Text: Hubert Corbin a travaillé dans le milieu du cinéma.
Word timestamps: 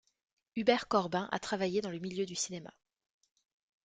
Hubert 0.55 0.87
Corbin 0.89 1.29
a 1.31 1.37
travaillé 1.37 1.79
dans 1.81 1.91
le 1.91 1.99
milieu 1.99 2.25
du 2.25 2.33
cinéma. 2.33 2.73